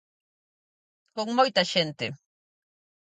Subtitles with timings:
[1.15, 2.07] Con moita xente.